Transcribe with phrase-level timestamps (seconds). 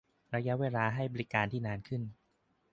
[0.35, 2.01] -ระยะเวลาให้บริการที่นานขึ้น